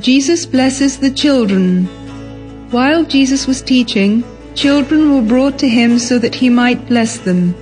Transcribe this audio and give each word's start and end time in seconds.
Jesus 0.00 0.46
blesses 0.46 0.98
the 0.98 1.10
children. 1.10 1.84
While 2.70 3.04
Jesus 3.04 3.46
was 3.46 3.60
teaching, 3.60 4.24
children 4.54 5.14
were 5.14 5.20
brought 5.20 5.58
to 5.58 5.68
him 5.68 5.98
so 5.98 6.18
that 6.18 6.34
he 6.34 6.48
might 6.48 6.88
bless 6.88 7.18
them. 7.18 7.54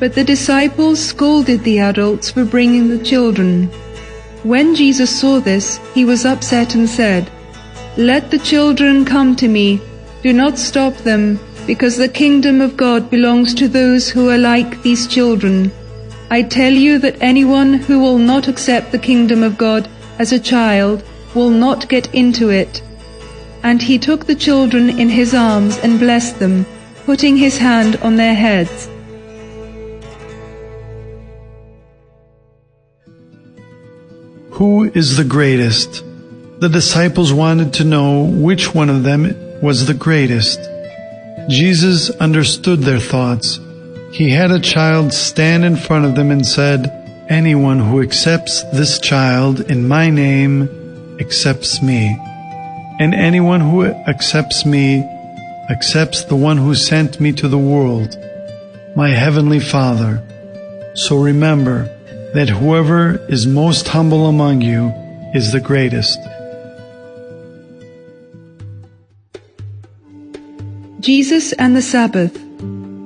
But 0.00 0.16
the 0.16 0.24
disciples 0.24 0.98
scolded 0.98 1.62
the 1.62 1.78
adults 1.78 2.32
for 2.32 2.44
bringing 2.44 2.88
the 2.88 3.04
children. 3.04 3.66
When 4.42 4.74
Jesus 4.74 5.20
saw 5.20 5.38
this, 5.38 5.78
he 5.94 6.04
was 6.04 6.24
upset 6.24 6.74
and 6.74 6.88
said, 6.88 7.30
Let 7.96 8.32
the 8.32 8.38
children 8.40 9.04
come 9.04 9.36
to 9.36 9.46
me. 9.46 9.80
Do 10.24 10.32
not 10.32 10.58
stop 10.58 10.96
them, 10.96 11.38
because 11.68 11.96
the 11.96 12.08
kingdom 12.08 12.60
of 12.60 12.76
God 12.76 13.10
belongs 13.10 13.54
to 13.54 13.68
those 13.68 14.08
who 14.08 14.28
are 14.28 14.38
like 14.38 14.82
these 14.82 15.06
children. 15.06 15.70
I 16.30 16.42
tell 16.42 16.72
you 16.72 16.98
that 16.98 17.20
anyone 17.20 17.74
who 17.74 18.00
will 18.00 18.18
not 18.18 18.48
accept 18.48 18.90
the 18.90 18.98
kingdom 18.98 19.44
of 19.44 19.56
God 19.56 19.88
as 20.18 20.32
a 20.32 20.40
child 20.40 21.04
will 21.34 21.50
not 21.50 21.88
get 21.88 22.12
into 22.14 22.50
it. 22.50 22.82
And 23.62 23.82
he 23.82 23.98
took 23.98 24.26
the 24.26 24.34
children 24.34 24.98
in 24.98 25.08
his 25.08 25.34
arms 25.34 25.78
and 25.78 25.98
blessed 25.98 26.38
them, 26.38 26.66
putting 27.04 27.36
his 27.36 27.58
hand 27.58 27.96
on 27.96 28.16
their 28.16 28.34
heads. 28.34 28.88
Who 34.52 34.90
is 34.94 35.16
the 35.16 35.24
greatest? 35.24 36.04
The 36.60 36.68
disciples 36.68 37.32
wanted 37.32 37.72
to 37.74 37.84
know 37.84 38.24
which 38.24 38.74
one 38.74 38.90
of 38.90 39.02
them 39.02 39.34
was 39.62 39.86
the 39.86 39.94
greatest. 39.94 40.60
Jesus 41.48 42.10
understood 42.10 42.80
their 42.80 42.98
thoughts. 42.98 43.58
He 44.12 44.30
had 44.30 44.50
a 44.50 44.60
child 44.60 45.12
stand 45.12 45.64
in 45.64 45.76
front 45.76 46.04
of 46.04 46.14
them 46.14 46.30
and 46.30 46.46
said, 46.46 46.96
Anyone 47.30 47.78
who 47.78 48.02
accepts 48.02 48.62
this 48.64 48.98
child 48.98 49.60
in 49.70 49.88
my 49.88 50.10
name 50.10 50.68
accepts 51.20 51.82
me. 51.82 52.16
And 52.98 53.14
anyone 53.14 53.60
who 53.60 53.84
accepts 53.84 54.66
me 54.66 55.02
accepts 55.70 56.24
the 56.24 56.36
one 56.36 56.56
who 56.56 56.74
sent 56.74 57.20
me 57.20 57.32
to 57.32 57.48
the 57.48 57.58
world, 57.58 58.18
my 58.96 59.10
heavenly 59.10 59.60
Father. 59.60 60.22
So 60.94 61.16
remember 61.16 61.84
that 62.34 62.48
whoever 62.48 63.16
is 63.28 63.46
most 63.46 63.86
humble 63.88 64.26
among 64.26 64.62
you 64.62 64.92
is 65.34 65.52
the 65.52 65.60
greatest. 65.60 66.18
Jesus 71.00 71.52
and 71.54 71.74
the 71.74 71.82
Sabbath. 71.82 72.36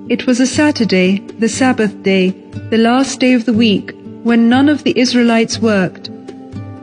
It 0.09 0.27
was 0.27 0.41
a 0.41 0.47
Saturday, 0.47 1.19
the 1.39 1.49
Sabbath 1.49 2.03
day, 2.03 2.31
the 2.71 2.79
last 2.79 3.21
day 3.21 3.35
of 3.35 3.45
the 3.45 3.53
week, 3.53 3.95
when 4.23 4.49
none 4.49 4.69
of 4.69 4.85
the 4.85 4.99
Israelites 4.99 5.59
worked. 5.59 6.04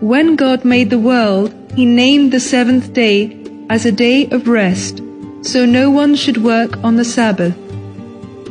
When 0.02 0.36
God 0.36 0.66
made 0.66 0.90
the 0.90 0.98
world, 0.98 1.54
He 1.76 1.86
named 1.86 2.32
the 2.32 2.40
seventh 2.40 2.92
day 2.92 3.38
as 3.70 3.86
a 3.86 3.92
day 3.92 4.28
of 4.32 4.48
rest, 4.48 5.00
so 5.44 5.64
no 5.64 5.92
one 5.92 6.16
should 6.16 6.44
work 6.44 6.84
on 6.84 6.96
the 6.96 7.06
Sabbath. 7.06 7.56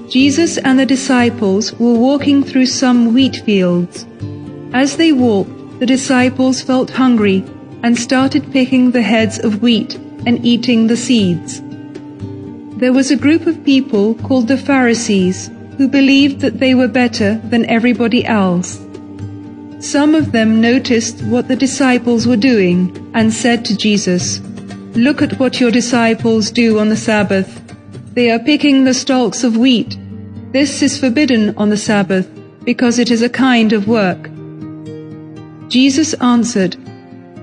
Jesus 0.08 0.58
and 0.58 0.78
the 0.78 0.86
disciples 0.86 1.72
were 1.72 1.98
walking 1.98 2.44
through 2.44 2.66
some 2.66 3.12
wheat 3.12 3.42
fields. 3.44 4.06
As 4.72 4.96
they 4.96 5.10
walked, 5.10 5.80
the 5.80 5.86
disciples 5.86 6.62
felt 6.62 6.90
hungry 6.90 7.42
and 7.82 7.98
started 7.98 8.52
picking 8.52 8.92
the 8.92 9.02
heads 9.02 9.40
of 9.40 9.60
wheat 9.60 9.96
and 10.26 10.46
eating 10.46 10.86
the 10.86 10.96
seeds. 10.96 11.60
There 12.78 12.92
was 12.92 13.10
a 13.10 13.16
group 13.16 13.48
of 13.48 13.64
people 13.64 14.14
called 14.14 14.46
the 14.46 14.56
Pharisees 14.56 15.50
who 15.78 15.88
believed 15.88 16.42
that 16.42 16.60
they 16.60 16.76
were 16.76 16.86
better 16.86 17.38
than 17.38 17.66
everybody 17.66 18.24
else. 18.24 18.78
Some 19.80 20.14
of 20.14 20.32
them 20.32 20.60
noticed 20.60 21.22
what 21.22 21.48
the 21.48 21.56
disciples 21.56 22.26
were 22.26 22.36
doing 22.36 23.10
and 23.14 23.32
said 23.32 23.64
to 23.64 23.76
Jesus, 23.76 24.38
Look 24.94 25.22
at 25.22 25.38
what 25.40 25.58
your 25.58 25.70
disciples 25.70 26.50
do 26.50 26.78
on 26.78 26.90
the 26.90 26.96
Sabbath. 26.96 27.62
They 28.12 28.30
are 28.30 28.38
picking 28.38 28.84
the 28.84 28.92
stalks 28.92 29.42
of 29.42 29.56
wheat. 29.56 29.96
This 30.52 30.82
is 30.82 31.00
forbidden 31.00 31.56
on 31.56 31.70
the 31.70 31.78
Sabbath 31.78 32.28
because 32.62 32.98
it 32.98 33.10
is 33.10 33.22
a 33.22 33.30
kind 33.30 33.72
of 33.72 33.88
work. 33.88 34.28
Jesus 35.69 36.12
answered, 36.14 36.76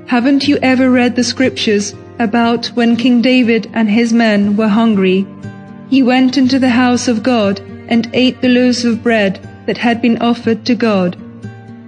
Haven't 0.05 0.47
you 0.47 0.59
ever 0.61 0.91
read 0.91 1.15
the 1.15 1.23
scriptures 1.23 1.95
about 2.19 2.67
when 2.67 2.97
King 2.97 3.23
David 3.23 3.67
and 3.73 3.89
his 3.89 4.13
men 4.13 4.55
were 4.55 4.67
hungry? 4.67 5.25
He 5.89 6.03
went 6.03 6.37
into 6.37 6.59
the 6.59 6.69
house 6.69 7.07
of 7.07 7.23
God 7.23 7.59
and 7.87 8.07
ate 8.13 8.41
the 8.41 8.49
loaves 8.49 8.85
of 8.85 9.01
bread 9.01 9.39
that 9.65 9.79
had 9.79 10.03
been 10.03 10.21
offered 10.21 10.65
to 10.65 10.75
God. 10.75 11.17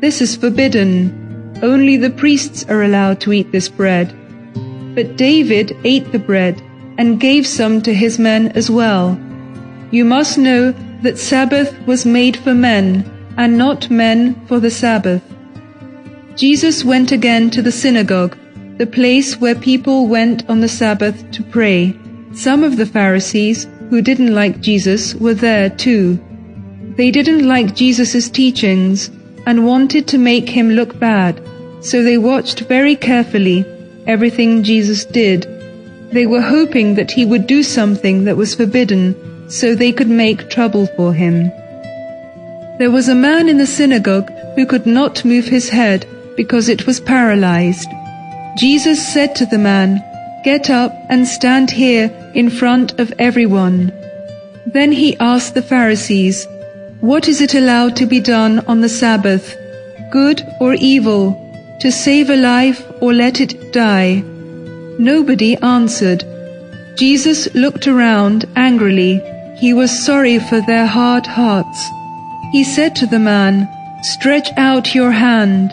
This 0.01 0.21
is 0.21 0.37
forbidden. 0.37 1.59
Only 1.61 1.97
the 1.97 2.09
priests 2.09 2.65
are 2.69 2.83
allowed 2.83 3.19
to 3.21 3.33
eat 3.33 3.51
this 3.51 3.67
bread. 3.67 4.15
But 4.95 5.17
David 5.17 5.75
ate 5.83 6.13
the 6.13 6.19
bread 6.19 6.61
and 6.97 7.19
gave 7.19 7.45
some 7.45 7.81
to 7.81 7.93
his 7.93 8.17
men 8.17 8.47
as 8.55 8.71
well. 8.71 9.19
You 9.91 10.05
must 10.05 10.37
know 10.37 10.71
that 11.01 11.17
Sabbath 11.17 11.75
was 11.85 12.05
made 12.05 12.37
for 12.37 12.53
men 12.53 13.03
and 13.37 13.57
not 13.57 13.89
men 13.89 14.39
for 14.47 14.61
the 14.61 14.71
Sabbath. 14.71 15.21
Jesus 16.35 16.85
went 16.85 17.11
again 17.11 17.49
to 17.49 17.61
the 17.61 17.71
synagogue, 17.71 18.37
the 18.77 18.87
place 18.87 19.35
where 19.41 19.55
people 19.55 20.07
went 20.07 20.49
on 20.49 20.61
the 20.61 20.69
Sabbath 20.69 21.29
to 21.31 21.43
pray. 21.43 21.93
Some 22.33 22.63
of 22.63 22.77
the 22.77 22.85
Pharisees 22.85 23.67
who 23.89 24.01
didn't 24.01 24.33
like 24.33 24.61
Jesus 24.61 25.13
were 25.15 25.33
there 25.33 25.69
too. 25.69 26.17
They 26.95 27.11
didn't 27.11 27.45
like 27.45 27.75
Jesus' 27.75 28.29
teachings 28.29 29.11
and 29.45 29.65
wanted 29.65 30.07
to 30.07 30.17
make 30.17 30.49
him 30.49 30.69
look 30.69 30.99
bad, 30.99 31.41
so 31.81 32.03
they 32.03 32.17
watched 32.17 32.61
very 32.61 32.95
carefully 32.95 33.65
everything 34.07 34.63
Jesus 34.63 35.05
did. 35.05 35.47
They 36.11 36.25
were 36.25 36.41
hoping 36.41 36.95
that 36.95 37.11
he 37.11 37.25
would 37.25 37.45
do 37.47 37.61
something 37.63 38.25
that 38.25 38.37
was 38.37 38.55
forbidden 38.55 39.49
so 39.49 39.75
they 39.75 39.91
could 39.91 40.09
make 40.09 40.49
trouble 40.49 40.87
for 40.95 41.13
him. 41.13 41.51
There 42.79 42.91
was 42.91 43.09
a 43.09 43.15
man 43.15 43.49
in 43.49 43.57
the 43.57 43.67
synagogue 43.67 44.31
who 44.55 44.65
could 44.65 44.85
not 44.85 45.25
move 45.25 45.45
his 45.45 45.69
head 45.69 46.05
because 46.35 46.69
it 46.69 46.87
was 46.87 46.99
paralyzed. 46.99 47.89
Jesus 48.57 49.13
said 49.13 49.35
to 49.35 49.45
the 49.45 49.57
man, 49.57 50.03
Get 50.43 50.69
up 50.69 50.93
and 51.09 51.27
stand 51.27 51.69
here 51.69 52.09
in 52.33 52.49
front 52.49 52.99
of 52.99 53.13
everyone. 53.19 53.91
Then 54.65 54.91
he 54.91 55.17
asked 55.17 55.53
the 55.53 55.61
Pharisees, 55.61 56.47
what 57.01 57.29
is 57.29 57.39
it 57.39 57.55
allowed 57.55 57.95
to 57.95 58.05
be 58.05 58.19
done 58.19 58.59
on 58.67 58.81
the 58.81 58.89
Sabbath, 58.89 59.55
good 60.11 60.45
or 60.59 60.73
evil, 60.73 61.33
to 61.79 61.89
save 61.89 62.29
a 62.29 62.35
life 62.35 62.85
or 62.99 63.13
let 63.13 63.39
it 63.39 63.71
die? 63.71 64.21
Nobody 64.99 65.55
answered. 65.61 66.25
Jesus 66.97 67.47
looked 67.55 67.87
around 67.87 68.43
angrily. 68.57 69.21
He 69.55 69.73
was 69.73 70.05
sorry 70.05 70.39
for 70.39 70.59
their 70.59 70.85
hard 70.85 71.25
hearts. 71.25 71.89
He 72.51 72.65
said 72.65 72.97
to 72.97 73.07
the 73.07 73.19
man, 73.19 73.69
Stretch 74.03 74.49
out 74.57 74.93
your 74.93 75.11
hand. 75.11 75.71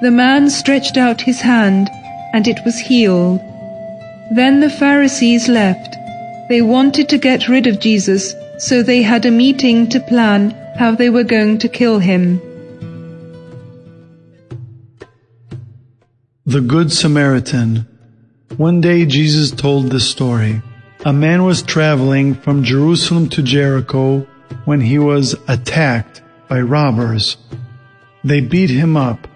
The 0.00 0.12
man 0.12 0.48
stretched 0.48 0.96
out 0.96 1.20
his 1.20 1.40
hand, 1.40 1.90
and 2.32 2.46
it 2.46 2.64
was 2.64 2.78
healed. 2.78 3.40
Then 4.30 4.60
the 4.60 4.70
Pharisees 4.70 5.48
left. 5.48 5.96
They 6.48 6.62
wanted 6.62 7.08
to 7.08 7.18
get 7.18 7.48
rid 7.48 7.66
of 7.66 7.80
Jesus, 7.80 8.32
so 8.58 8.84
they 8.84 9.02
had 9.02 9.26
a 9.26 9.32
meeting 9.32 9.88
to 9.88 9.98
plan 9.98 10.54
how 10.78 10.94
they 10.94 11.10
were 11.10 11.24
going 11.24 11.58
to 11.58 11.68
kill 11.68 11.98
him. 11.98 12.40
The 16.46 16.60
Good 16.60 16.92
Samaritan. 16.92 17.86
One 18.56 18.80
day 18.80 19.04
Jesus 19.04 19.50
told 19.50 19.90
this 19.90 20.08
story. 20.08 20.62
A 21.04 21.12
man 21.12 21.44
was 21.44 21.62
traveling 21.62 22.34
from 22.34 22.62
Jerusalem 22.62 23.28
to 23.30 23.42
Jericho 23.42 24.26
when 24.64 24.80
he 24.80 24.98
was 24.98 25.34
attacked 25.48 26.22
by 26.48 26.60
robbers. 26.60 27.36
They 28.22 28.40
beat 28.40 28.70
him 28.70 28.96
up, 28.96 29.26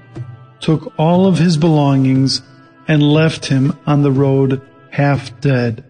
took 0.60 0.92
all 0.97 1.26
of 1.26 1.38
his 1.38 1.56
belongings, 1.56 2.41
and 2.86 3.02
left 3.02 3.46
him 3.46 3.76
on 3.84 4.02
the 4.02 4.12
road 4.12 4.61
half 4.90 5.40
dead. 5.40 5.84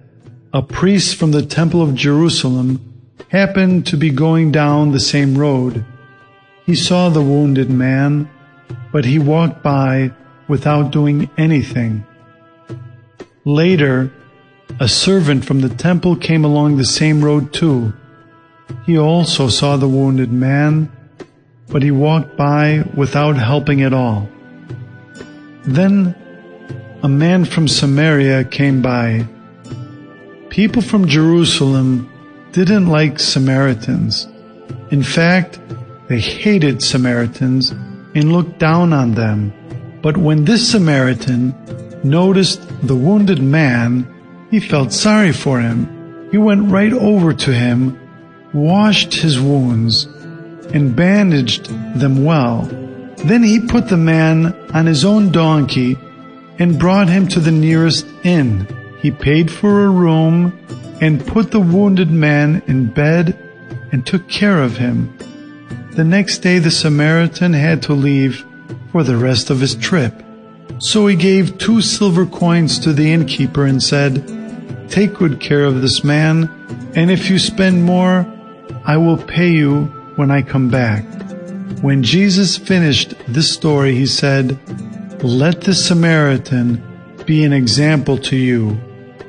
A 0.52 0.62
priest 0.62 1.16
from 1.16 1.30
the 1.30 1.44
Temple 1.44 1.82
of 1.82 1.94
Jerusalem 1.94 2.91
happened 3.28 3.86
to 3.86 3.96
be 3.96 4.10
going 4.10 4.52
down 4.52 4.92
the 4.92 5.00
same 5.00 5.36
road. 5.36 5.84
He 6.66 6.74
saw 6.74 7.08
the 7.08 7.22
wounded 7.22 7.70
man, 7.70 8.30
but 8.92 9.04
he 9.04 9.18
walked 9.18 9.62
by 9.62 10.12
without 10.48 10.92
doing 10.92 11.30
anything. 11.36 12.04
Later, 13.44 14.12
a 14.78 14.88
servant 14.88 15.44
from 15.44 15.60
the 15.60 15.68
temple 15.68 16.16
came 16.16 16.44
along 16.44 16.76
the 16.76 16.84
same 16.84 17.24
road 17.24 17.52
too. 17.52 17.92
He 18.86 18.98
also 18.98 19.48
saw 19.48 19.76
the 19.76 19.88
wounded 19.88 20.32
man, 20.32 20.90
but 21.68 21.82
he 21.82 21.90
walked 21.90 22.36
by 22.36 22.84
without 22.94 23.36
helping 23.36 23.82
at 23.82 23.92
all. 23.92 24.28
Then 25.64 26.14
a 27.02 27.08
man 27.08 27.44
from 27.44 27.66
Samaria 27.66 28.44
came 28.44 28.82
by. 28.82 29.26
People 30.50 30.82
from 30.82 31.08
Jerusalem 31.08 32.11
didn't 32.52 32.86
like 32.86 33.18
Samaritans. 33.18 34.28
In 34.90 35.02
fact, 35.02 35.58
they 36.08 36.20
hated 36.20 36.82
Samaritans 36.82 37.70
and 37.70 38.32
looked 38.32 38.58
down 38.58 38.92
on 38.92 39.12
them. 39.12 39.52
But 40.02 40.18
when 40.18 40.44
this 40.44 40.70
Samaritan 40.70 41.54
noticed 42.04 42.60
the 42.86 42.96
wounded 42.96 43.42
man, 43.42 44.06
he 44.50 44.60
felt 44.60 44.92
sorry 44.92 45.32
for 45.32 45.60
him. 45.60 46.28
He 46.30 46.38
went 46.38 46.70
right 46.70 46.92
over 46.92 47.32
to 47.32 47.54
him, 47.54 47.98
washed 48.52 49.14
his 49.14 49.40
wounds, 49.40 50.04
and 50.74 50.94
bandaged 50.94 51.66
them 51.98 52.24
well. 52.24 52.62
Then 53.24 53.42
he 53.42 53.66
put 53.66 53.88
the 53.88 53.96
man 53.96 54.54
on 54.74 54.84
his 54.86 55.04
own 55.04 55.32
donkey 55.32 55.96
and 56.58 56.78
brought 56.78 57.08
him 57.08 57.28
to 57.28 57.40
the 57.40 57.50
nearest 57.50 58.06
inn. 58.24 58.66
He 59.00 59.10
paid 59.10 59.50
for 59.50 59.84
a 59.84 59.90
room 59.90 60.58
and 61.02 61.26
put 61.26 61.50
the 61.50 61.60
wounded 61.60 62.12
man 62.12 62.62
in 62.68 62.86
bed 62.86 63.36
and 63.90 64.06
took 64.06 64.28
care 64.28 64.62
of 64.62 64.76
him. 64.76 65.12
The 65.96 66.04
next 66.04 66.38
day 66.38 66.60
the 66.60 66.70
Samaritan 66.70 67.52
had 67.52 67.82
to 67.82 67.92
leave 67.92 68.44
for 68.92 69.02
the 69.02 69.16
rest 69.16 69.50
of 69.50 69.60
his 69.60 69.74
trip. 69.74 70.14
So 70.78 71.08
he 71.08 71.16
gave 71.16 71.58
two 71.58 71.82
silver 71.82 72.24
coins 72.24 72.78
to 72.78 72.92
the 72.92 73.12
innkeeper 73.12 73.66
and 73.66 73.82
said, 73.82 74.88
Take 74.88 75.14
good 75.14 75.40
care 75.40 75.64
of 75.64 75.82
this 75.82 76.04
man, 76.04 76.48
and 76.94 77.10
if 77.10 77.28
you 77.28 77.40
spend 77.40 77.82
more, 77.82 78.24
I 78.84 78.96
will 78.96 79.18
pay 79.18 79.50
you 79.50 79.86
when 80.14 80.30
I 80.30 80.42
come 80.42 80.70
back. 80.70 81.04
When 81.82 82.04
Jesus 82.04 82.56
finished 82.56 83.14
this 83.26 83.52
story, 83.52 83.96
he 83.96 84.06
said, 84.06 84.56
Let 85.24 85.62
the 85.62 85.74
Samaritan 85.74 86.80
be 87.26 87.42
an 87.42 87.52
example 87.52 88.18
to 88.18 88.36
you. 88.36 88.78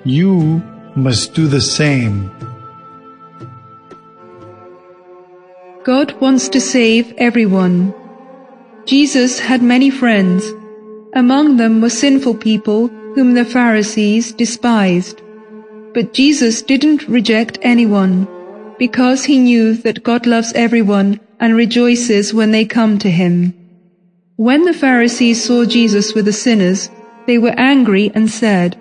You 0.04 0.62
must 0.96 1.34
do 1.34 1.48
the 1.48 1.62
same. 1.62 2.32
God 5.84 6.20
wants 6.22 6.48
to 6.50 6.62
save 6.62 7.14
everyone. 7.18 7.94
Jesus 8.86 9.40
had 9.40 9.62
many 9.62 9.90
friends. 9.90 10.46
Among 11.14 11.58
them 11.58 11.82
were 11.82 11.90
sinful 11.90 12.36
people 12.36 12.88
whom 13.16 13.34
the 13.34 13.46
Pharisees 13.46 14.32
despised. 14.32 15.22
But 15.94 16.14
Jesus 16.14 16.62
didn't 16.62 17.08
reject 17.08 17.60
anyone 17.62 18.28
because 18.80 19.26
he 19.26 19.38
knew 19.38 19.76
that 19.76 20.04
God 20.04 20.26
loves 20.26 20.54
everyone 20.54 21.20
and 21.40 21.56
rejoices 21.56 22.34
when 22.34 22.52
they 22.52 22.66
come 22.66 22.98
to 23.00 23.10
him. 23.10 23.54
When 24.38 24.66
the 24.66 24.74
Pharisees 24.74 25.44
saw 25.44 25.66
Jesus 25.66 26.14
with 26.14 26.26
the 26.26 26.34
sinners, 26.34 26.90
they 27.28 27.38
were 27.38 27.54
angry 27.58 28.12
and 28.16 28.30
said, 28.30 28.80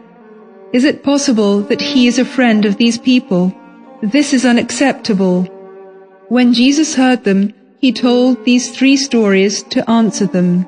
Is 0.72 0.84
it 0.84 1.02
possible 1.02 1.60
that 1.60 1.82
he 1.82 2.06
is 2.06 2.18
a 2.18 2.24
friend 2.24 2.64
of 2.64 2.78
these 2.78 2.96
people? 2.96 3.52
This 4.02 4.32
is 4.32 4.46
unacceptable. 4.46 5.42
When 6.28 6.54
Jesus 6.54 6.94
heard 6.94 7.24
them, 7.24 7.52
he 7.78 7.92
told 7.92 8.44
these 8.46 8.70
three 8.70 8.96
stories 8.96 9.62
to 9.64 9.88
answer 9.90 10.24
them. 10.24 10.66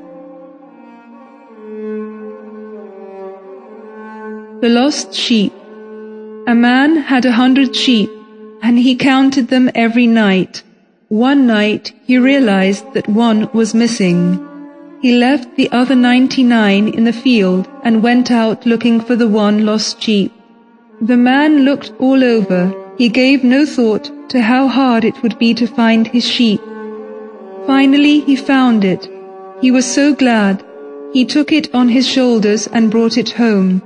The 4.61 4.69
Lost 4.69 5.15
Sheep 5.15 5.55
A 6.49 6.55
man 6.55 6.97
had 6.97 7.25
a 7.25 7.33
hundred 7.33 7.75
sheep, 7.75 8.11
and 8.63 8.79
he 8.79 8.97
counted 8.97 9.49
them 9.49 9.71
every 9.75 10.07
night. 10.07 10.63
One 11.09 11.47
night 11.47 11.93
he 12.05 12.19
realized 12.19 12.93
that 12.93 13.09
one 13.09 13.51
was 13.55 13.75
missing. 13.75 14.54
He 15.05 15.13
left 15.13 15.57
the 15.57 15.71
other 15.71 15.95
ninety-nine 15.95 16.89
in 16.89 17.05
the 17.05 17.13
field 17.13 17.69
and 17.83 18.03
went 18.03 18.31
out 18.31 18.65
looking 18.65 19.01
for 19.01 19.17
the 19.17 19.29
one 19.29 19.67
lost 19.67 20.03
sheep. 20.03 20.33
The 20.99 21.19
man 21.19 21.67
looked 21.67 21.93
all 21.99 22.25
over. 22.25 22.73
He 22.97 23.11
gave 23.11 23.45
no 23.45 23.67
thought 23.67 24.11
to 24.31 24.41
how 24.41 24.67
hard 24.67 25.05
it 25.05 25.23
would 25.23 25.39
be 25.39 25.53
to 25.57 25.67
find 25.67 26.07
his 26.07 26.27
sheep. 26.27 26.59
Finally 27.67 28.21
he 28.21 28.35
found 28.35 28.83
it. 28.83 29.07
He 29.61 29.71
was 29.71 29.85
so 29.85 30.15
glad. 30.15 30.65
He 31.13 31.27
took 31.27 31.53
it 31.53 31.75
on 31.75 31.91
his 31.91 32.09
shoulders 32.09 32.67
and 32.69 32.91
brought 32.91 33.19
it 33.19 33.29
home. 33.29 33.83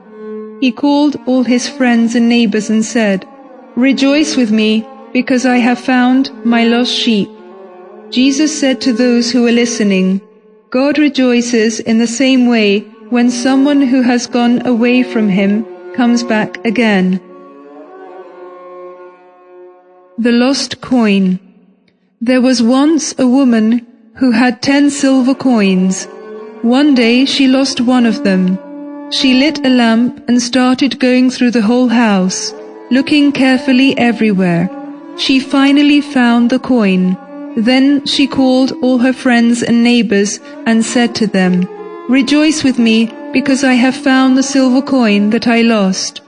He 0.61 0.71
called 0.71 1.17
all 1.27 1.43
his 1.43 1.69
friends 1.69 2.15
and 2.15 2.29
neighbors 2.29 2.71
and 2.71 2.85
said, 2.85 3.27
Rejoice 3.75 4.37
with 4.37 4.53
me, 4.53 4.87
because 5.13 5.45
I 5.45 5.57
have 5.57 5.81
found 5.81 6.31
my 6.45 6.63
lost 6.63 6.95
sheep. 6.95 7.29
Jesus 8.09 8.57
said 8.57 8.81
to 8.83 8.93
those 8.93 9.33
who 9.33 9.43
were 9.43 9.59
listening, 9.65 10.21
God 10.71 10.99
rejoices 10.99 11.81
in 11.81 11.99
the 11.99 12.07
same 12.07 12.47
way 12.47 12.81
when 13.09 13.31
someone 13.31 13.81
who 13.81 14.03
has 14.03 14.27
gone 14.27 14.67
away 14.67 15.03
from 15.03 15.31
him 15.31 15.65
comes 15.95 16.23
back 16.23 16.63
again. 16.67 17.21
The 20.19 20.33
Lost 20.33 20.83
Coin 20.83 21.39
There 22.21 22.43
was 22.43 22.63
once 22.63 23.15
a 23.19 23.27
woman 23.27 23.87
who 24.17 24.33
had 24.33 24.61
ten 24.61 24.91
silver 24.91 25.35
coins. 25.35 26.05
One 26.61 26.95
day 26.95 27.25
she 27.25 27.49
lost 27.49 27.81
one 27.81 28.05
of 28.05 28.25
them. 28.25 28.59
She 29.11 29.33
lit 29.33 29.65
a 29.65 29.71
lamp 29.71 30.23
and 30.29 30.43
started 30.43 31.01
going 31.01 31.31
through 31.31 31.53
the 31.53 31.63
whole 31.63 31.89
house, 31.89 32.53
looking 32.91 33.33
carefully 33.33 33.97
everywhere. 33.97 34.69
She 35.17 35.41
finally 35.41 36.03
found 36.03 36.51
the 36.51 36.59
coin. 36.59 37.17
Then 37.59 38.07
she 38.07 38.29
called 38.29 38.71
all 38.83 38.99
her 38.99 39.13
friends 39.13 39.65
and 39.65 39.83
neighbors 39.83 40.39
and 40.65 40.85
said 40.85 41.17
to 41.17 41.27
them, 41.27 41.67
Rejoice 42.09 42.63
with 42.63 42.79
me, 42.79 43.13
because 43.33 43.65
I 43.65 43.75
have 43.75 43.97
found 43.97 44.39
the 44.39 44.45
silver 44.45 44.81
coin 44.81 45.31
that 45.31 45.49
I 45.49 45.63
lost. 45.63 46.21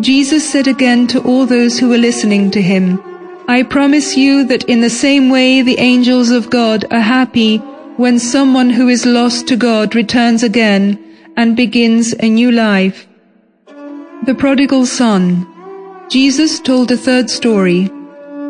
Jesus 0.00 0.48
said 0.48 0.66
again 0.66 1.08
to 1.08 1.20
all 1.20 1.44
those 1.44 1.78
who 1.78 1.90
were 1.90 1.98
listening 1.98 2.50
to 2.52 2.62
him, 2.62 2.98
I 3.46 3.64
promise 3.64 4.16
you 4.16 4.44
that 4.44 4.64
in 4.64 4.80
the 4.80 4.88
same 4.88 5.28
way 5.28 5.60
the 5.60 5.78
angels 5.78 6.30
of 6.30 6.48
God 6.48 6.86
are 6.90 7.00
happy 7.00 7.58
when 7.98 8.18
someone 8.18 8.70
who 8.70 8.88
is 8.88 9.04
lost 9.04 9.46
to 9.48 9.56
God 9.56 9.94
returns 9.94 10.42
again 10.42 10.98
and 11.36 11.54
begins 11.54 12.14
a 12.14 12.30
new 12.30 12.50
life. 12.50 13.06
The 14.24 14.34
Prodigal 14.34 14.86
Son 14.86 15.46
Jesus 16.08 16.60
told 16.60 16.90
a 16.90 16.96
third 16.96 17.28
story. 17.28 17.90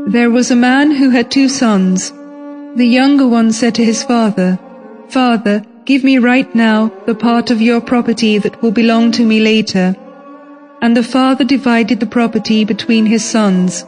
There 0.08 0.31
was 0.31 0.53
a 0.53 0.56
man 0.56 0.93
who 0.93 1.11
had 1.11 1.32
two 1.32 1.49
sons. 1.49 2.12
The 2.76 2.87
younger 2.87 3.26
one 3.26 3.50
said 3.50 3.75
to 3.75 3.85
his 3.85 4.05
father, 4.05 4.56
Father, 5.08 5.64
give 5.85 6.05
me 6.05 6.19
right 6.19 6.55
now 6.55 6.93
the 7.06 7.14
part 7.17 7.50
of 7.50 7.61
your 7.61 7.81
property 7.81 8.38
that 8.38 8.62
will 8.62 8.70
belong 8.70 9.11
to 9.12 9.25
me 9.25 9.41
later. 9.41 9.97
And 10.81 10.97
the 10.97 11.03
father 11.03 11.43
divided 11.43 11.99
the 11.99 12.06
property 12.06 12.64
between 12.64 13.06
his 13.06 13.25
sons. 13.25 13.85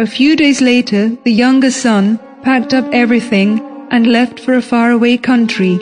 A 0.00 0.06
few 0.06 0.34
days 0.34 0.60
later, 0.60 1.16
the 1.22 1.32
younger 1.32 1.70
son 1.70 2.18
packed 2.42 2.74
up 2.74 2.88
everything 2.92 3.60
and 3.92 4.08
left 4.08 4.40
for 4.40 4.54
a 4.54 4.68
faraway 4.72 5.16
country. 5.16 5.78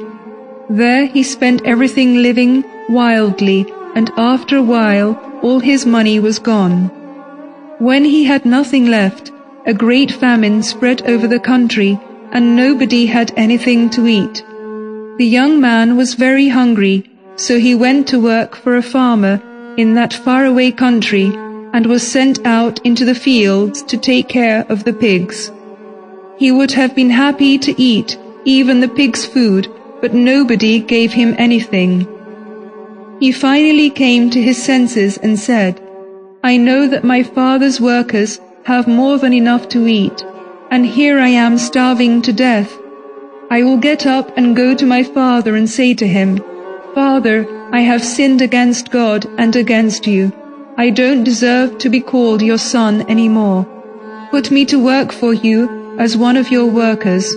There 0.68 1.06
he 1.06 1.22
spent 1.22 1.64
everything 1.64 2.16
living 2.16 2.64
wildly, 2.90 3.64
and 3.94 4.12
after 4.18 4.58
a 4.58 4.62
while 4.62 5.18
all 5.40 5.60
his 5.60 5.86
money 5.86 6.20
was 6.20 6.38
gone. 6.38 6.90
When 7.78 8.04
he 8.04 8.24
had 8.24 8.44
nothing 8.44 8.90
left, 8.90 9.30
a 9.66 9.74
great 9.74 10.10
famine 10.12 10.62
spread 10.62 11.02
over 11.06 11.26
the 11.26 11.40
country, 11.40 11.98
and 12.32 12.56
nobody 12.56 13.06
had 13.06 13.32
anything 13.36 13.88
to 13.90 14.06
eat. 14.06 14.44
The 15.18 15.26
young 15.26 15.60
man 15.60 15.96
was 15.96 16.14
very 16.14 16.48
hungry, 16.48 17.10
so 17.36 17.58
he 17.58 17.74
went 17.74 18.06
to 18.08 18.20
work 18.20 18.56
for 18.56 18.76
a 18.76 18.82
farmer 18.82 19.40
in 19.76 19.94
that 19.94 20.12
faraway 20.12 20.70
country 20.70 21.32
and 21.72 21.86
was 21.86 22.06
sent 22.06 22.44
out 22.46 22.78
into 22.84 23.04
the 23.04 23.14
fields 23.14 23.82
to 23.82 23.96
take 23.96 24.28
care 24.28 24.64
of 24.68 24.84
the 24.84 24.92
pigs. 24.92 25.50
He 26.36 26.52
would 26.52 26.72
have 26.72 26.94
been 26.94 27.10
happy 27.10 27.58
to 27.58 27.80
eat 27.80 28.18
even 28.44 28.80
the 28.80 28.88
pigs' 28.88 29.24
food, 29.24 29.68
but 30.00 30.12
nobody 30.12 30.80
gave 30.80 31.12
him 31.12 31.34
anything. 31.38 32.06
He 33.20 33.32
finally 33.32 33.90
came 33.90 34.30
to 34.30 34.42
his 34.42 34.62
senses 34.62 35.16
and 35.18 35.38
said, 35.38 35.80
I 36.42 36.56
know 36.58 36.86
that 36.88 37.04
my 37.04 37.22
father's 37.22 37.80
workers 37.80 38.38
have 38.64 38.88
more 38.88 39.18
than 39.18 39.34
enough 39.34 39.68
to 39.68 39.86
eat, 39.86 40.24
and 40.70 40.86
here 40.86 41.18
I 41.18 41.28
am 41.28 41.58
starving 41.58 42.22
to 42.22 42.32
death. 42.32 42.72
I 43.50 43.62
will 43.62 43.76
get 43.76 44.06
up 44.06 44.36
and 44.38 44.56
go 44.56 44.74
to 44.74 44.86
my 44.86 45.02
father 45.02 45.54
and 45.54 45.68
say 45.68 45.92
to 45.94 46.06
him, 46.06 46.42
Father, 46.94 47.46
I 47.72 47.80
have 47.80 48.02
sinned 48.02 48.40
against 48.40 48.90
God 48.90 49.26
and 49.36 49.54
against 49.54 50.06
you. 50.06 50.32
I 50.78 50.88
don't 50.90 51.24
deserve 51.24 51.76
to 51.78 51.90
be 51.90 52.00
called 52.00 52.40
your 52.40 52.56
son 52.58 53.04
anymore. 53.10 53.66
Put 54.30 54.50
me 54.50 54.64
to 54.66 54.82
work 54.82 55.12
for 55.12 55.34
you 55.34 55.68
as 55.98 56.16
one 56.16 56.38
of 56.38 56.50
your 56.50 56.66
workers. 56.66 57.36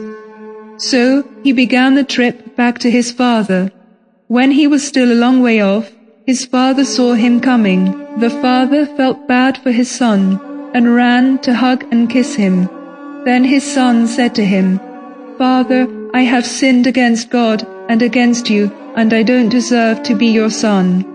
So 0.78 1.28
he 1.44 1.52
began 1.52 1.96
the 1.96 2.06
trip 2.06 2.56
back 2.56 2.80
to 2.80 2.90
his 2.90 3.12
father. 3.12 3.72
When 4.28 4.52
he 4.52 4.66
was 4.66 4.88
still 4.88 5.12
a 5.12 5.22
long 5.26 5.42
way 5.42 5.60
off, 5.60 5.92
his 6.26 6.46
father 6.46 6.86
saw 6.86 7.14
him 7.16 7.42
coming. 7.42 7.84
The 8.18 8.30
father 8.30 8.86
felt 8.86 9.28
bad 9.28 9.58
for 9.58 9.72
his 9.72 9.92
son 9.92 10.47
and 10.74 10.96
ran 10.96 11.38
to 11.40 11.54
hug 11.54 11.86
and 11.92 12.10
kiss 12.10 12.36
him. 12.36 12.70
Then 13.26 13.44
his 13.44 13.64
son 13.64 14.08
said 14.08 14.36
to 14.36 14.46
him, 14.46 14.80
Father, 15.38 15.88
I 16.14 16.22
have 16.22 16.46
sinned 16.46 16.88
against 16.88 17.30
God 17.30 17.68
and 17.90 18.02
against 18.02 18.50
you, 18.50 18.72
and 18.96 19.14
I 19.14 19.24
don't 19.24 19.50
deserve 19.50 20.04
to 20.04 20.16
be 20.16 20.28
your 20.28 20.50
son. 20.50 21.06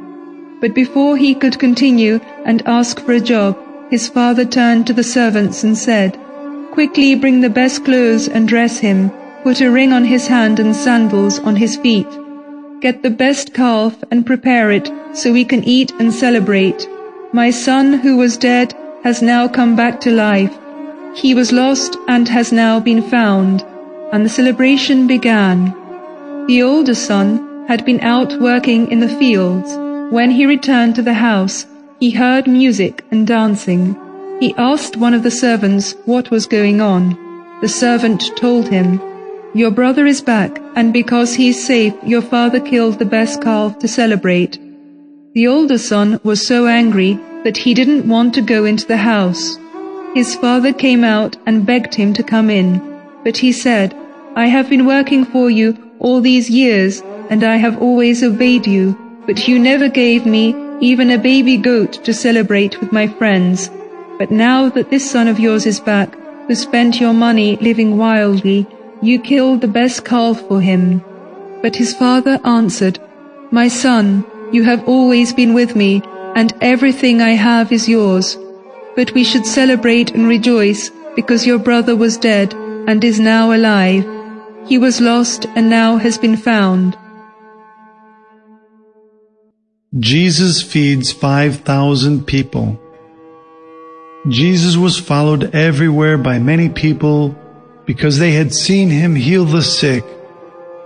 But 0.60 0.74
before 0.74 1.16
he 1.16 1.34
could 1.34 1.58
continue 1.58 2.20
and 2.44 2.62
ask 2.66 3.00
for 3.00 3.12
a 3.12 3.20
job, 3.20 3.58
his 3.90 4.08
father 4.08 4.44
turned 4.44 4.86
to 4.86 4.92
the 4.92 5.02
servants 5.02 5.64
and 5.64 5.76
said, 5.76 6.18
Quickly 6.72 7.14
bring 7.14 7.40
the 7.40 7.50
best 7.50 7.84
clothes 7.84 8.28
and 8.28 8.48
dress 8.48 8.78
him, 8.78 9.10
put 9.42 9.60
a 9.60 9.70
ring 9.70 9.92
on 9.92 10.04
his 10.04 10.28
hand 10.28 10.60
and 10.60 10.74
sandals 10.74 11.38
on 11.40 11.56
his 11.56 11.76
feet. 11.76 12.06
get 12.82 13.02
the 13.04 13.10
best 13.10 13.54
calf 13.54 13.94
and 14.10 14.26
prepare 14.26 14.72
it 14.72 14.90
so 15.14 15.32
we 15.32 15.44
can 15.44 15.62
eat 15.62 15.92
and 16.00 16.12
celebrate. 16.12 16.88
My 17.32 17.50
son 17.50 17.92
who 17.92 18.16
was 18.16 18.36
dead 18.36 18.74
has 19.04 19.20
now 19.20 19.48
come 19.48 19.74
back 19.74 20.00
to 20.00 20.10
life. 20.10 20.56
He 21.14 21.34
was 21.34 21.52
lost 21.52 21.96
and 22.08 22.28
has 22.28 22.52
now 22.52 22.80
been 22.80 23.02
found. 23.02 23.62
And 24.12 24.24
the 24.24 24.30
celebration 24.30 25.06
began. 25.06 25.74
The 26.46 26.62
older 26.62 26.94
son 26.94 27.66
had 27.66 27.84
been 27.84 28.00
out 28.00 28.40
working 28.40 28.90
in 28.90 29.00
the 29.00 29.08
fields. 29.08 29.70
When 30.12 30.30
he 30.30 30.46
returned 30.46 30.94
to 30.96 31.02
the 31.02 31.14
house, 31.14 31.66
he 31.98 32.10
heard 32.10 32.46
music 32.46 33.04
and 33.10 33.26
dancing. 33.26 33.96
He 34.40 34.54
asked 34.56 34.96
one 34.96 35.14
of 35.14 35.22
the 35.22 35.30
servants 35.30 35.94
what 36.04 36.30
was 36.30 36.46
going 36.46 36.80
on. 36.80 37.16
The 37.60 37.68
servant 37.68 38.36
told 38.36 38.68
him, 38.68 39.00
Your 39.54 39.70
brother 39.70 40.06
is 40.06 40.20
back, 40.20 40.60
and 40.74 40.92
because 40.92 41.34
he 41.34 41.48
is 41.50 41.64
safe, 41.64 41.94
your 42.04 42.22
father 42.22 42.60
killed 42.60 42.98
the 42.98 43.04
best 43.04 43.40
calf 43.42 43.78
to 43.78 43.88
celebrate. 43.88 44.58
The 45.34 45.46
older 45.46 45.78
son 45.78 46.20
was 46.24 46.46
so 46.46 46.66
angry 46.66 47.18
that 47.44 47.56
he 47.56 47.74
didn't 47.74 48.08
want 48.08 48.34
to 48.34 48.42
go 48.42 48.64
into 48.64 48.86
the 48.86 48.96
house. 48.96 49.58
His 50.14 50.34
father 50.34 50.72
came 50.72 51.04
out 51.04 51.36
and 51.46 51.66
begged 51.66 51.94
him 51.94 52.12
to 52.14 52.22
come 52.22 52.50
in, 52.50 52.80
but 53.24 53.36
he 53.36 53.52
said, 53.52 53.94
I 54.36 54.46
have 54.46 54.68
been 54.70 54.86
working 54.86 55.24
for 55.24 55.50
you 55.50 55.76
all 55.98 56.20
these 56.20 56.50
years, 56.50 57.02
and 57.30 57.44
I 57.44 57.56
have 57.56 57.80
always 57.80 58.22
obeyed 58.22 58.66
you, 58.66 58.96
but 59.26 59.46
you 59.46 59.58
never 59.58 59.88
gave 59.88 60.26
me 60.26 60.54
even 60.80 61.10
a 61.10 61.18
baby 61.18 61.56
goat 61.56 61.92
to 62.04 62.12
celebrate 62.12 62.80
with 62.80 62.92
my 62.92 63.06
friends. 63.06 63.70
But 64.18 64.30
now 64.30 64.68
that 64.70 64.90
this 64.90 65.08
son 65.10 65.28
of 65.28 65.38
yours 65.40 65.64
is 65.66 65.80
back, 65.80 66.16
who 66.46 66.54
spent 66.54 67.00
your 67.00 67.12
money 67.12 67.56
living 67.56 67.96
wildly, 67.96 68.66
you 69.00 69.20
killed 69.20 69.60
the 69.60 69.68
best 69.68 70.04
calf 70.04 70.40
for 70.48 70.60
him. 70.60 71.02
But 71.62 71.76
his 71.76 71.94
father 71.94 72.40
answered, 72.44 72.98
My 73.50 73.68
son, 73.68 74.24
you 74.52 74.64
have 74.64 74.86
always 74.88 75.32
been 75.32 75.54
with 75.54 75.76
me, 75.76 76.02
and 76.34 76.52
everything 76.60 77.20
I 77.20 77.30
have 77.30 77.72
is 77.72 77.88
yours. 77.88 78.38
But 78.96 79.12
we 79.12 79.24
should 79.24 79.46
celebrate 79.46 80.10
and 80.10 80.26
rejoice 80.26 80.90
because 81.16 81.46
your 81.46 81.58
brother 81.58 81.96
was 81.96 82.16
dead 82.16 82.54
and 82.88 83.02
is 83.04 83.20
now 83.20 83.52
alive. 83.52 84.04
He 84.66 84.78
was 84.78 85.00
lost 85.00 85.46
and 85.56 85.68
now 85.68 85.96
has 85.96 86.18
been 86.18 86.36
found. 86.36 86.96
Jesus 89.98 90.62
feeds 90.62 91.12
5,000 91.12 92.26
people. 92.26 92.80
Jesus 94.28 94.76
was 94.76 94.98
followed 94.98 95.54
everywhere 95.54 96.16
by 96.16 96.38
many 96.38 96.68
people 96.68 97.36
because 97.84 98.18
they 98.18 98.32
had 98.32 98.54
seen 98.54 98.88
him 98.88 99.14
heal 99.14 99.44
the 99.44 99.62
sick 99.62 100.04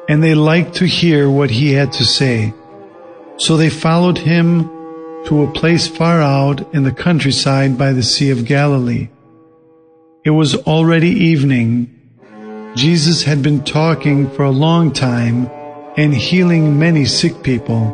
and 0.09 0.23
they 0.23 0.35
liked 0.35 0.75
to 0.77 0.87
hear 0.87 1.31
what 1.31 1.51
he 1.51 1.73
had 1.73 1.93
to 1.93 2.05
say. 2.05 2.55
So 3.37 3.57
they 3.57 3.71
followed 3.71 4.19
him 4.19 4.71
to 5.27 5.43
a 5.43 5.53
place 5.53 5.89
far 5.89 6.23
out 6.23 6.73
in 6.73 6.85
the 6.85 6.93
countryside 6.93 7.77
by 7.77 7.93
the 7.93 8.03
Sea 8.03 8.31
of 8.31 8.45
Galilee. 8.45 9.09
It 10.25 10.31
was 10.31 10.55
already 10.55 11.11
evening. 11.11 11.93
Jesus 12.77 13.25
had 13.25 13.43
been 13.43 13.65
talking 13.65 14.31
for 14.31 14.45
a 14.45 14.51
long 14.51 14.93
time 14.93 15.51
and 15.97 16.15
healing 16.15 16.79
many 16.79 17.07
sick 17.07 17.43
people. 17.43 17.91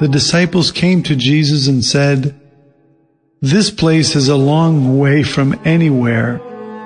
The 0.00 0.08
disciples 0.08 0.72
came 0.72 1.02
to 1.02 1.14
Jesus 1.14 1.68
and 1.68 1.84
said, 1.84 2.40
This 3.42 3.70
place 3.70 4.16
is 4.16 4.28
a 4.28 4.36
long 4.36 4.98
way 4.98 5.22
from 5.24 5.60
anywhere, 5.66 6.40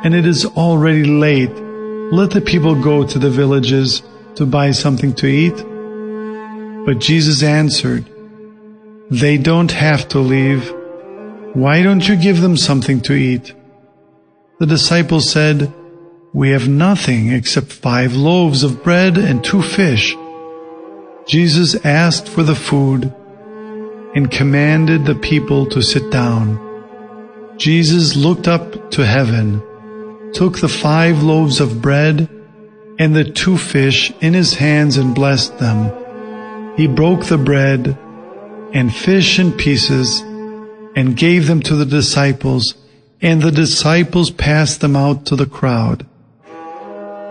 and 0.05 0.15
it 0.17 0.27
is 0.27 0.47
already 0.47 1.05
late. 1.05 1.55
Let 2.13 2.33
the 2.33 2.41
people 2.41 2.75
go 2.83 3.07
to 3.07 3.19
the 3.21 3.31
villages 3.31 4.03
to 4.35 4.47
buy 4.47 4.73
something 4.73 5.15
to 5.15 5.27
eat. 5.29 5.57
But 6.85 6.99
Jesus 6.99 7.45
answered, 7.45 8.09
they 9.11 9.39
don't 9.39 9.73
have 9.73 10.09
to 10.09 10.19
leave. 10.19 10.73
Why 11.55 11.83
don't 11.83 12.07
you 12.07 12.17
give 12.17 12.41
them 12.41 12.57
something 12.57 13.01
to 13.03 13.15
eat? 13.15 13.55
The 14.59 14.67
disciples 14.67 15.31
said, 15.31 15.73
We 16.35 16.51
have 16.51 16.69
nothing 16.69 17.33
except 17.33 17.73
five 17.73 18.15
loaves 18.15 18.63
of 18.63 18.83
bread 18.83 19.17
and 19.17 19.43
two 19.43 19.63
fish. 19.63 20.15
Jesus 21.27 21.75
asked 21.85 22.29
for 22.29 22.43
the 22.43 22.55
food 22.55 23.13
and 24.15 24.31
commanded 24.31 25.05
the 25.05 25.15
people 25.15 25.67
to 25.67 25.83
sit 25.83 26.11
down. 26.11 26.59
Jesus 27.57 28.17
looked 28.17 28.47
up 28.47 28.91
to 28.93 29.07
heaven, 29.07 29.63
took 30.33 30.59
the 30.59 30.69
five 30.69 31.23
loaves 31.23 31.61
of 31.61 31.81
bread 31.81 32.29
and 32.99 33.15
the 33.15 33.25
two 33.25 33.57
fish 33.57 34.13
in 34.21 34.35
his 34.35 34.55
hands 34.55 34.97
and 34.97 35.15
blessed 35.15 35.59
them. 35.59 36.77
He 36.77 36.87
broke 36.87 37.25
the 37.25 37.39
bread 37.39 37.97
and 38.73 38.95
fish 38.95 39.39
in 39.39 39.53
pieces 39.53 40.21
and 40.97 41.17
gave 41.17 41.47
them 41.47 41.61
to 41.63 41.75
the 41.77 41.87
disciples, 41.87 42.75
and 43.21 43.43
the 43.43 43.51
disciples 43.53 44.31
passed 44.31 44.81
them 44.81 44.97
out 44.97 45.27
to 45.27 45.37
the 45.37 45.47
crowd. 45.47 46.07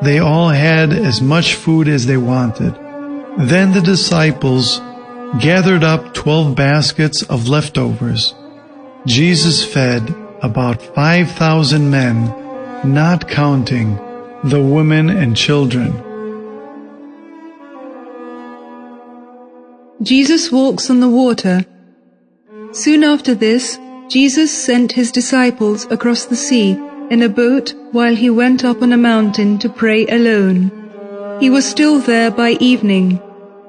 They 0.01 0.19
all 0.19 0.49
had 0.49 0.93
as 0.93 1.21
much 1.21 1.55
food 1.55 1.87
as 1.87 2.05
they 2.05 2.17
wanted. 2.17 2.73
Then 3.37 3.73
the 3.73 3.81
disciples 3.81 4.79
gathered 5.39 5.83
up 5.83 6.13
twelve 6.13 6.55
baskets 6.55 7.23
of 7.23 7.49
leftovers. 7.49 8.33
Jesus 9.05 9.65
fed 9.65 10.15
about 10.41 10.81
5,000 10.81 11.89
men, 11.89 12.25
not 12.83 13.27
counting 13.27 13.95
the 14.43 14.61
women 14.61 15.09
and 15.09 15.35
children. 15.35 16.06
Jesus 20.03 20.51
walks 20.51 20.91
on 20.91 20.99
the 20.99 21.09
water. 21.09 21.65
Soon 22.71 23.03
after 23.03 23.33
this, 23.33 23.79
Jesus 24.09 24.51
sent 24.51 24.91
his 24.91 25.11
disciples 25.11 25.87
across 25.89 26.25
the 26.25 26.35
sea 26.35 26.77
in 27.09 27.23
a 27.23 27.29
boat 27.29 27.73
while 27.93 28.15
he 28.15 28.29
went 28.29 28.63
up 28.63 28.83
on 28.83 28.93
a 28.93 28.97
mountain 28.97 29.57
to 29.57 29.69
pray 29.69 30.05
alone. 30.05 30.71
He 31.39 31.49
was 31.49 31.65
still 31.65 31.97
there 31.99 32.29
by 32.29 32.51
evening. 32.59 33.19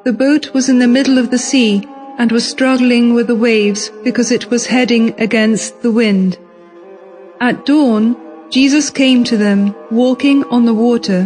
The 0.04 0.12
boat 0.12 0.52
was 0.52 0.68
in 0.68 0.80
the 0.80 0.86
middle 0.86 1.16
of 1.16 1.30
the 1.30 1.38
sea 1.38 1.88
and 2.18 2.30
was 2.30 2.46
struggling 2.46 3.14
with 3.14 3.26
the 3.26 3.34
waves 3.34 3.90
because 4.04 4.30
it 4.30 4.50
was 4.50 4.66
heading 4.66 5.18
against 5.18 5.80
the 5.80 5.90
wind. 5.90 6.36
At 7.40 7.64
dawn, 7.64 8.16
Jesus 8.50 8.90
came 8.90 9.24
to 9.24 9.38
them, 9.38 9.74
walking 9.90 10.44
on 10.44 10.66
the 10.66 10.74
water. 10.74 11.24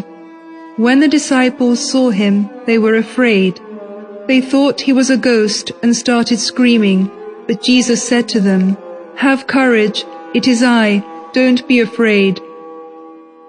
When 0.77 1.01
the 1.01 1.09
disciples 1.09 1.91
saw 1.91 2.11
him, 2.11 2.49
they 2.67 2.79
were 2.79 2.95
afraid. 2.95 3.61
They 4.27 4.41
thought 4.41 4.81
he 4.81 4.93
was 4.93 5.11
a 5.11 5.17
ghost 5.17 5.73
and 5.83 5.97
started 5.97 6.39
screaming, 6.39 7.11
but 7.47 7.63
Jesus 7.63 8.07
said 8.07 8.29
to 8.31 8.41
them, 8.41 8.77
Have 9.17 9.47
courage, 9.47 10.05
it 10.33 10.47
is 10.47 10.63
I, 10.63 11.05
don't 11.33 11.67
be 11.67 11.81
afraid. 11.81 12.41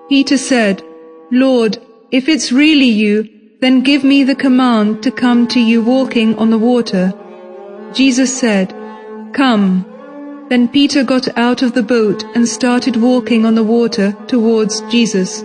Peter 0.10 0.38
said, 0.38 0.84
Lord, 1.32 1.78
if 2.12 2.28
it's 2.28 2.52
really 2.52 2.90
you, 2.90 3.30
then 3.62 3.82
give 3.82 4.04
me 4.04 4.24
the 4.24 4.36
command 4.36 5.04
to 5.04 5.12
come 5.12 5.48
to 5.48 5.60
you 5.60 5.82
walking 5.82 6.36
on 6.38 6.50
the 6.50 6.58
water. 6.58 7.14
Jesus 7.94 8.36
said, 8.38 8.74
Come. 9.34 9.86
Then 10.50 10.68
Peter 10.68 11.04
got 11.04 11.38
out 11.38 11.62
of 11.62 11.74
the 11.74 11.84
boat 11.84 12.26
and 12.36 12.48
started 12.48 12.98
walking 12.98 13.46
on 13.46 13.56
the 13.56 13.64
water 13.64 14.12
towards 14.28 14.82
Jesus. 14.92 15.44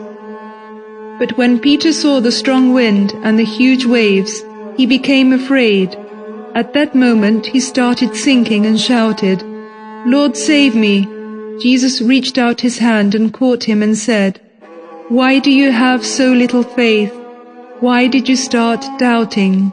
But 1.19 1.37
when 1.37 1.59
Peter 1.61 1.93
saw 1.93 2.21
the 2.21 2.33
strong 2.33 2.73
wind 2.73 3.13
and 3.23 3.39
the 3.39 3.45
huge 3.45 3.85
waves, 3.85 4.43
he 4.79 4.87
became 4.87 5.33
afraid. 5.33 5.95
At 6.55 6.73
that 6.73 6.95
moment 6.95 7.47
he 7.47 7.61
started 7.61 8.17
sinking 8.17 8.65
and 8.65 8.81
shouted, 8.81 9.43
Lord 10.07 10.37
save 10.37 10.75
me! 10.75 10.97
Jesus 11.61 12.01
reached 12.01 12.39
out 12.39 12.61
his 12.61 12.79
hand 12.79 13.17
and 13.17 13.35
caught 13.35 13.65
him 13.65 13.83
and 13.83 13.99
said, 13.99 14.41
Why 15.09 15.41
do 15.41 15.51
you 15.51 15.73
have 15.73 16.07
so 16.07 16.33
little 16.33 16.63
faith? 16.63 17.13
Why 17.81 18.07
did 18.07 18.29
you 18.29 18.37
start 18.37 18.87
doubting? 18.99 19.73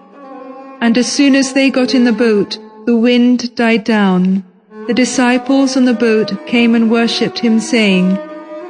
And 0.82 0.98
as 0.98 1.12
soon 1.12 1.36
as 1.36 1.54
they 1.54 1.70
got 1.70 1.94
in 1.94 2.04
the 2.06 2.20
boat, 2.26 2.58
the 2.88 2.98
wind 2.98 3.56
died 3.56 3.84
down. 3.84 4.44
The 4.88 4.94
disciples 4.94 5.78
on 5.78 5.86
the 5.86 6.00
boat 6.08 6.34
came 6.48 6.74
and 6.74 6.90
worshipped 6.90 7.40
him, 7.40 7.60
saying, 7.60 8.18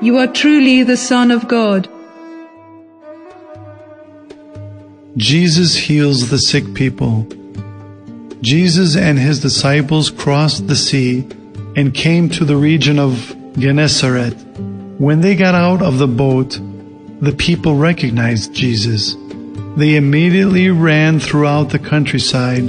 You 0.02 0.18
are 0.18 0.28
truly 0.28 0.84
the 0.84 0.98
Son 0.98 1.32
of 1.32 1.48
God. 1.48 1.90
Jesus 5.18 5.78
heals 5.78 6.30
the 6.30 6.38
sick 6.38 6.74
people. 6.74 7.26
Jesus 8.42 8.98
and 8.98 9.18
his 9.18 9.40
disciples 9.40 10.12
crossed 10.12 10.68
the 10.68 10.76
sea 10.76 11.26
and 11.78 11.94
came 11.94 12.28
to 12.30 12.44
the 12.44 12.58
region 12.58 13.00
of 13.00 13.34
Gennesaret. 13.58 14.34
When 14.98 15.22
they 15.22 15.36
got 15.36 15.56
out 15.56 15.82
of 15.82 16.00
the 16.00 16.08
boat, 16.08 16.60
the 17.22 17.32
people 17.32 17.76
recognized 17.76 18.54
Jesus. 18.54 19.16
They 19.78 19.96
immediately 19.96 20.70
ran 20.70 21.22
throughout 21.22 21.70
the 21.70 21.80
countryside, 21.80 22.68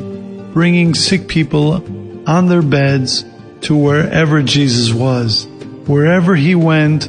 bringing 0.52 0.94
sick 0.94 1.26
people 1.26 1.82
on 2.28 2.46
their 2.46 2.62
beds 2.62 3.24
to 3.62 3.76
wherever 3.76 4.40
Jesus 4.40 4.92
was. 4.92 5.48
Wherever 5.86 6.36
he 6.36 6.54
went, 6.54 7.06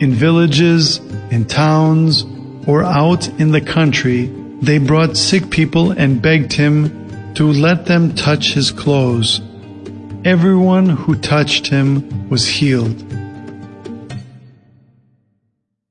in 0.00 0.12
villages, 0.12 0.98
in 1.32 1.44
towns, 1.46 2.24
or 2.68 2.84
out 2.84 3.28
in 3.40 3.50
the 3.50 3.60
country, 3.60 4.32
They 4.62 4.78
brought 4.78 5.16
sick 5.16 5.50
people 5.50 5.92
and 5.92 6.20
begged 6.20 6.52
him 6.52 7.34
to 7.34 7.50
let 7.50 7.86
them 7.86 8.14
touch 8.14 8.52
his 8.52 8.70
clothes. 8.70 9.40
Everyone 10.24 10.88
who 10.90 11.14
touched 11.14 11.68
him 11.68 12.28
was 12.28 12.46
healed. 12.46 13.09